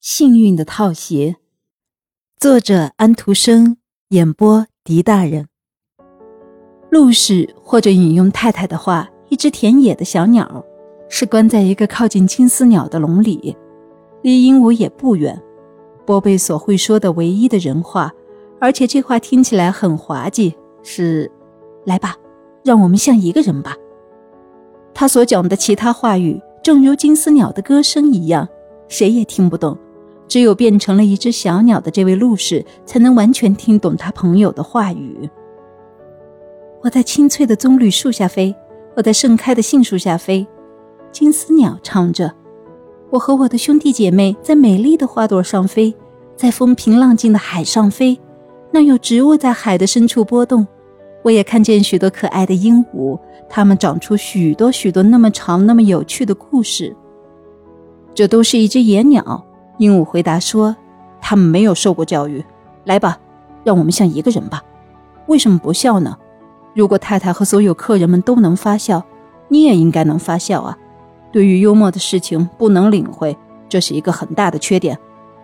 [0.00, 1.34] 幸运的套鞋，
[2.38, 3.78] 作者安徒生，
[4.10, 5.48] 演播狄大人。
[6.88, 10.64] 陆氏或者引用太太的话，一只田野的小鸟，
[11.08, 13.56] 是关在一个靠近金丝鸟的笼里，
[14.22, 15.36] 离鹦鹉也不远。
[16.06, 18.12] 波贝所会说的唯一的人话，
[18.60, 20.54] 而且这话听起来很滑稽，
[20.84, 21.28] 是
[21.84, 22.14] “来吧，
[22.62, 23.74] 让我们像一个人吧。”
[24.94, 28.48] 他所讲的其他话语，正如金丝鸟的歌声一样，
[28.86, 29.76] 谁也听不懂。
[30.28, 35.28] 只有变成了一只小鸟的这位陆氏，才能完全听懂他朋友的话语。
[36.82, 38.54] 我在青翠的棕榈树下飞，
[38.94, 40.46] 我在盛开的杏树下飞。
[41.10, 42.32] 金丝鸟唱着
[43.10, 45.92] ：“我和我的兄弟姐妹在美丽的花朵上飞，
[46.36, 48.20] 在风平浪静的海上飞。
[48.70, 50.66] 那有植物在海的深处波动。
[51.24, 56.94] 我也看见许多可爱的鹦鹉，它们长出许多许多那么长、那么有趣的故事。
[58.14, 59.44] 这都是一只野鸟。”
[59.78, 60.76] 鹦鹉回答说
[61.20, 62.44] ：“他们没有受过教育。
[62.84, 63.18] 来吧，
[63.64, 64.62] 让我们像一个人吧。
[65.26, 66.16] 为什么不笑呢？
[66.74, 69.02] 如果太太和所有客人们都能发笑，
[69.48, 70.76] 你也应该能发笑啊。
[71.30, 73.36] 对于幽默的事情不能领会，
[73.68, 74.98] 这是一个很大的缺点。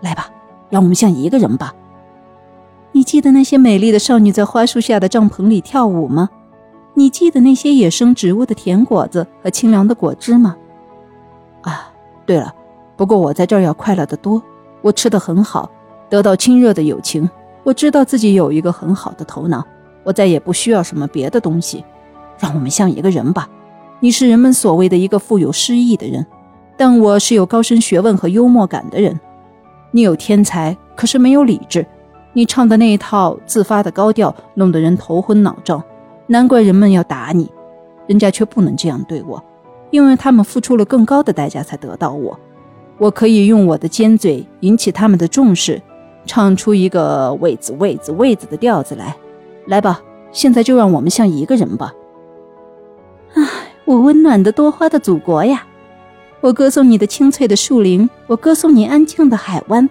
[0.00, 0.28] 来吧，
[0.68, 1.72] 让我们像一个人吧。
[2.92, 6.28] 你记得那些美丽的少女在花树下的帐篷里跳舞吗？
[6.94, 10.56] 你记得那些野生植物的甜果子和清凉的果汁吗？
[11.62, 11.92] 啊，
[12.26, 12.52] 对了。”
[12.98, 14.42] 不过我在这儿要快乐得多，
[14.82, 15.70] 我吃得很好，
[16.10, 17.30] 得到亲热的友情。
[17.62, 19.64] 我知道自己有一个很好的头脑，
[20.02, 21.84] 我再也不需要什么别的东西。
[22.40, 23.48] 让我们像一个人吧。
[24.00, 26.26] 你是人们所谓的一个富有诗意的人，
[26.76, 29.18] 但我是有高深学问和幽默感的人。
[29.92, 31.86] 你有天才，可是没有理智。
[32.32, 35.80] 你唱的那一套自发的高调，弄得人头昏脑胀。
[36.26, 37.48] 难怪人们要打你，
[38.08, 39.40] 人家却不能这样对我，
[39.90, 42.38] 因为他们付出了更高的代价才得到我。
[42.98, 45.80] 我可以用我的尖嘴引起他们的重视，
[46.26, 49.16] 唱出一个“位子位子位子”的调子来。
[49.66, 51.92] 来吧，现在就让我们像一个人吧。
[53.34, 53.42] 唉，
[53.84, 55.64] 我温暖的多花的祖国呀！
[56.40, 59.88] 我歌颂你的清翠的树林，我歌颂你安静的海湾，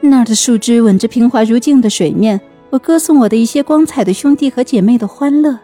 [0.00, 2.40] 那儿的树枝吻着平滑如镜的水面。
[2.70, 5.58] 我歌颂我的一些光彩的兄弟和姐妹的欢乐，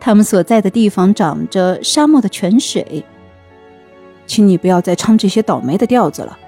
[0.00, 3.04] 他们所在的地方长着沙漠的泉水。
[4.26, 6.38] 请你不要再唱这些倒霉的调子了，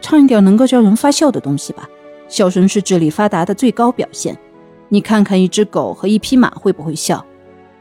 [0.00, 1.88] 唱一点能够叫人发笑的东西吧。
[2.28, 4.36] 笑声是智力发达的最高表现。
[4.88, 7.24] 你看看一只狗和一匹马会不会笑？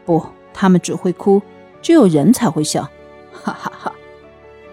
[0.06, 1.42] 不，它们只会哭。
[1.82, 2.82] 只有人才会笑。
[3.32, 3.92] 哈哈哈！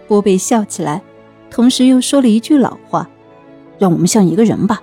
[0.07, 1.03] 波贝笑起来，
[1.51, 3.09] 同时又说了一句老话
[3.79, 4.83] ：“让我们像一个人吧。”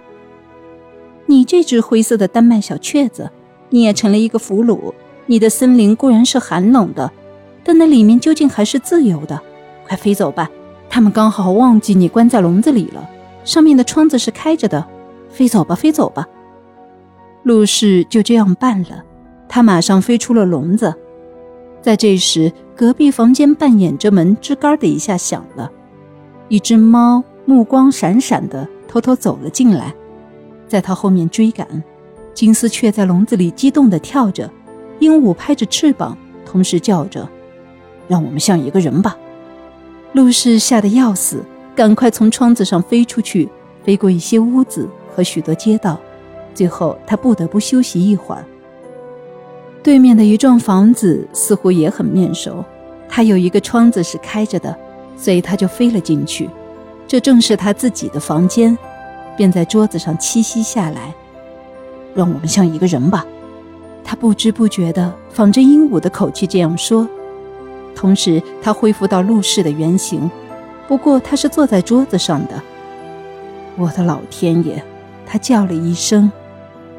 [1.25, 3.29] 你这只灰色的丹麦小雀子，
[3.69, 4.93] 你也成了一个俘虏。
[5.25, 7.11] 你的森林固然是寒冷的，
[7.63, 9.41] 但那里面究竟还是自由的。
[9.87, 10.49] 快飞走吧！
[10.89, 13.09] 他们刚好忘记你关在笼子里了，
[13.43, 14.85] 上面的窗子是开着的。
[15.29, 16.27] 飞走吧，飞走吧！
[17.43, 19.03] 陆氏就这样办了，
[19.47, 20.93] 他马上飞出了笼子。
[21.81, 25.71] 在这时，隔壁房间半掩着门，吱嘎的一下响了。
[26.49, 29.93] 一只猫目光闪闪的偷偷走了进来，
[30.67, 31.83] 在他后面追赶。
[32.33, 34.49] 金丝雀在笼子里激动地跳着，
[34.99, 37.27] 鹦鹉拍着翅膀，同时叫着
[38.07, 39.15] ：“让我们像一个人吧。”
[40.13, 41.43] 陆氏吓得要死，
[41.75, 43.47] 赶快从窗子上飞出去，
[43.83, 45.99] 飞过一些屋子和许多街道，
[46.53, 48.43] 最后他不得不休息一会儿。
[49.83, 52.63] 对面的一幢房子似乎也很面熟，
[53.07, 54.75] 它有一个窗子是开着的，
[55.15, 56.49] 所以他就飞了进去。
[57.07, 58.77] 这正是他自己的房间，
[59.37, 61.13] 便在桌子上栖息下来。
[62.13, 63.25] 让我们像一个人吧，
[64.03, 67.07] 他不知不觉地仿着鹦鹉的口气这样说。
[67.97, 70.29] 同时，他恢复到陆氏的原形，
[70.87, 72.61] 不过他是坐在桌子上的。
[73.75, 74.83] 我的老天爷！
[75.25, 76.31] 他叫了一声：“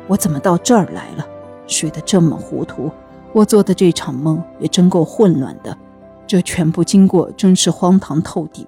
[0.09, 1.25] 我怎么到这儿来了？
[1.69, 2.91] 睡得这么糊涂！
[3.33, 5.77] 我做的这场梦也真够混乱的，
[6.27, 8.67] 这全部经过真是荒唐透顶。”